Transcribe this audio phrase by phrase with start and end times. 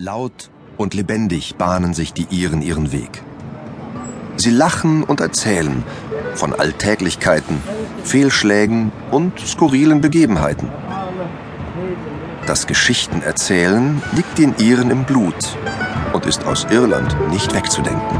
[0.00, 3.24] Laut und lebendig bahnen sich die Iren ihren Weg.
[4.36, 5.82] Sie lachen und erzählen
[6.36, 7.60] von Alltäglichkeiten,
[8.04, 10.68] Fehlschlägen und skurrilen Begebenheiten.
[12.46, 15.58] Das Geschichtenerzählen liegt den Iren im Blut
[16.12, 18.18] und ist aus Irland nicht wegzudenken.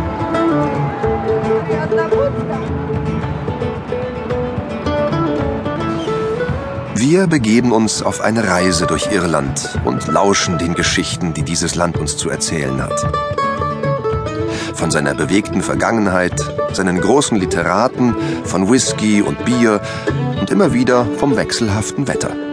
[7.11, 11.96] Wir begeben uns auf eine Reise durch Irland und lauschen den Geschichten, die dieses Land
[11.96, 13.00] uns zu erzählen hat.
[14.75, 16.39] Von seiner bewegten Vergangenheit,
[16.75, 19.80] seinen großen Literaten, von Whisky und Bier
[20.39, 22.47] und immer wieder vom wechselhaften Wetter.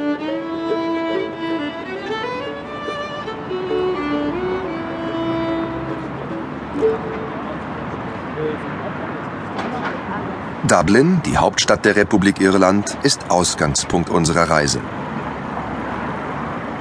[10.68, 14.80] Dublin, die Hauptstadt der Republik Irland, ist Ausgangspunkt unserer Reise.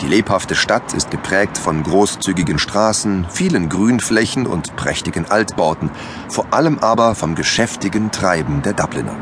[0.01, 5.91] Die lebhafte Stadt ist geprägt von großzügigen Straßen, vielen Grünflächen und prächtigen Altbauten,
[6.29, 9.17] vor allem aber vom geschäftigen Treiben der Dubliner.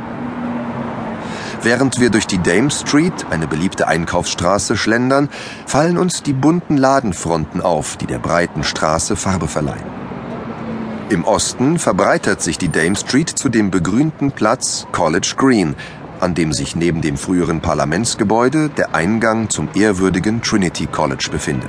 [1.63, 5.29] Während wir durch die Dame Street, eine beliebte Einkaufsstraße, schlendern,
[5.67, 10.02] fallen uns die bunten Ladenfronten auf, die der breiten Straße Farbe verleihen.
[11.13, 15.75] Im Osten verbreitert sich die Dame Street zu dem begrünten Platz College Green,
[16.21, 21.69] an dem sich neben dem früheren Parlamentsgebäude der Eingang zum ehrwürdigen Trinity College befindet.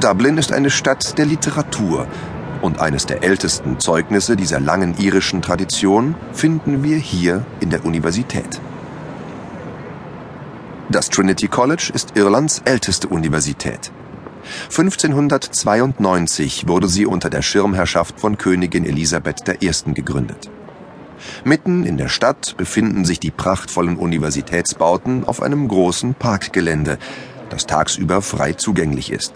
[0.00, 2.06] Dublin ist eine Stadt der Literatur
[2.62, 8.60] und eines der ältesten Zeugnisse dieser langen irischen Tradition finden wir hier in der Universität.
[10.90, 13.92] Das Trinity College ist Irlands älteste Universität.
[14.70, 19.70] 1592 wurde sie unter der Schirmherrschaft von Königin Elisabeth I.
[19.94, 20.50] gegründet.
[21.44, 26.98] Mitten in der Stadt befinden sich die prachtvollen Universitätsbauten auf einem großen Parkgelände,
[27.50, 29.34] das tagsüber frei zugänglich ist.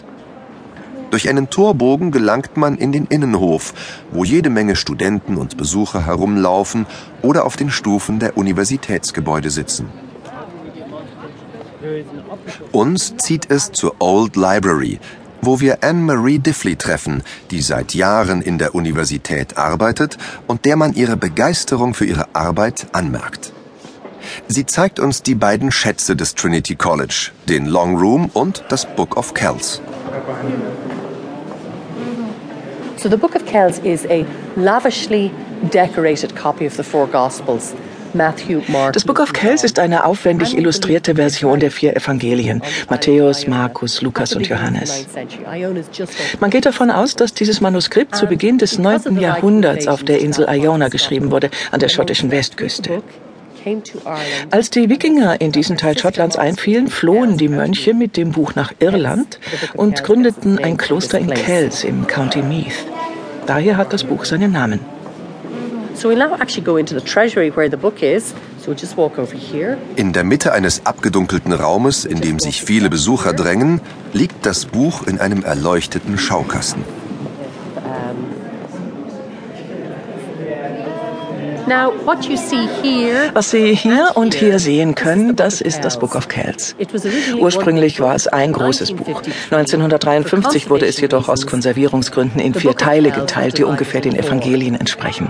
[1.09, 3.73] Durch einen Torbogen gelangt man in den Innenhof,
[4.11, 6.85] wo jede Menge Studenten und Besucher herumlaufen
[7.21, 9.87] oder auf den Stufen der Universitätsgebäude sitzen.
[12.71, 14.99] Uns zieht es zur Old Library,
[15.41, 20.93] wo wir Anne-Marie Diffley treffen, die seit Jahren in der Universität arbeitet und der man
[20.93, 23.53] ihre Begeisterung für ihre Arbeit anmerkt.
[24.47, 29.17] Sie zeigt uns die beiden Schätze des Trinity College, den Long Room und das Book
[29.17, 29.81] of Kells.
[32.97, 34.25] So the Book of Kells is a
[34.55, 35.31] lavishly
[35.71, 37.75] decorated copy of the four Gospels.
[38.93, 44.33] Das Book of Kells ist eine aufwendig illustrierte Version der vier Evangelien, Matthäus, Markus, Lukas
[44.35, 45.05] und Johannes.
[46.39, 49.19] Man geht davon aus, dass dieses Manuskript zu Beginn des 9.
[49.19, 53.01] Jahrhunderts auf der Insel Iona geschrieben wurde, an der schottischen Westküste.
[54.51, 58.71] Als die Wikinger in diesen Teil Schottlands einfielen, flohen die Mönche mit dem Buch nach
[58.79, 59.39] Irland
[59.73, 62.85] und gründeten ein Kloster in Kells im County Meath.
[63.47, 64.79] Daher hat das Buch seinen Namen.
[65.95, 68.33] So we'll now actually go into the treasury where the book is.
[69.95, 73.79] In der Mitte eines abgedunkelten Raumes, in dem sich viele Besucher drängen,
[74.11, 76.83] liegt das Buch in einem erleuchteten Schaukasten.
[83.33, 86.75] Was Sie hier und hier sehen können, das ist das Book of Kells.
[87.39, 89.21] Ursprünglich war es ein großes Buch.
[89.49, 95.29] 1953 wurde es jedoch aus Konservierungsgründen in vier Teile geteilt, die ungefähr den Evangelien entsprechen.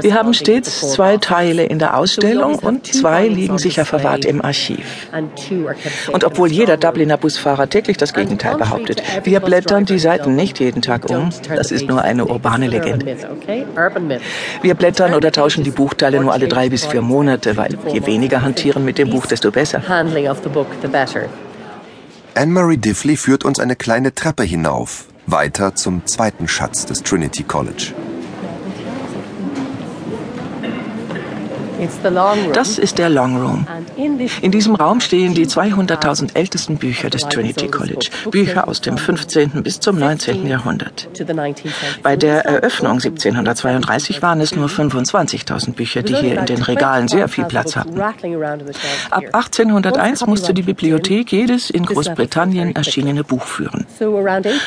[0.00, 5.08] Wir haben stets zwei Teile in der Ausstellung und zwei liegen sicher verwahrt im Archiv.
[6.12, 10.82] Und obwohl jeder Dubliner Busfahrer täglich das Gegenteil behauptet, wir blättern die Seiten nicht jeden
[10.82, 11.30] Tag um.
[11.48, 13.16] Das ist nur eine urbane Legende.
[14.62, 18.04] Wir blättern ändern oder tauschen die Buchteile nur alle drei bis vier Monate, weil je
[18.06, 19.82] weniger hantieren mit dem Buch, desto besser.
[22.34, 27.92] Anne-Marie Diffley führt uns eine kleine Treppe hinauf, weiter zum zweiten Schatz des Trinity College.
[32.52, 33.66] Das ist der Long Room.
[34.42, 39.62] In diesem Raum stehen die 200.000 ältesten Bücher des Trinity College, Bücher aus dem 15.
[39.62, 40.46] bis zum 19.
[40.46, 41.08] Jahrhundert.
[42.02, 47.28] Bei der Eröffnung 1732 waren es nur 25.000 Bücher, die hier in den Regalen sehr
[47.28, 48.00] viel Platz hatten.
[48.00, 53.86] Ab 1801 musste die Bibliothek jedes in Großbritannien erschienene Buch führen.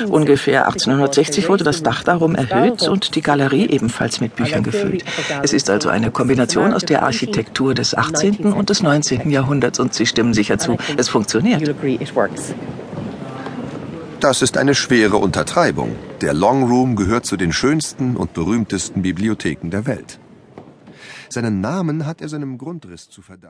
[0.10, 5.04] Ungefähr 1860 wurde das Dach darum erhöht und die Galerie ebenfalls mit Büchern gefüllt.
[5.44, 8.54] Es ist also eine Kombination aus der Architektur des 18.
[8.54, 9.30] und des 19.
[9.30, 11.62] Jahrhunderts und Sie stimmen sicher zu, es funktioniert.
[14.20, 15.96] Das ist eine schwere Untertreibung.
[16.22, 20.20] Der Long Room gehört zu den schönsten und berühmtesten Bibliotheken der Welt.
[21.30, 23.50] Seinen Namen hat er seinem Grundriss zu verdanken.